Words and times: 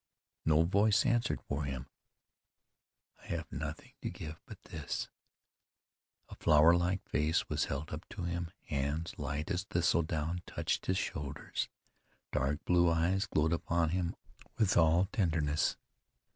No 0.45 0.63
voice 0.63 1.05
answered 1.05 1.41
for 1.47 1.63
him. 1.65 1.85
"I 3.21 3.25
have 3.27 3.51
nothing 3.51 3.91
to 4.01 4.09
give 4.09 4.39
but 4.47 4.59
this." 4.63 5.11
A 6.29 6.33
flower 6.33 6.75
like 6.75 7.07
face 7.07 7.47
was 7.49 7.65
held 7.65 7.91
up 7.91 8.09
to 8.09 8.23
him; 8.23 8.49
hands 8.65 9.13
light 9.19 9.51
as 9.51 9.61
thistledown 9.65 10.41
touched 10.47 10.87
his 10.87 10.97
shoulders; 10.97 11.69
dark 12.31 12.65
blue 12.65 12.89
eyes 12.89 13.27
glowed 13.27 13.53
upon 13.53 13.89
him 13.89 14.15
with 14.57 14.75
all 14.75 15.07
tenderness. 15.11 15.77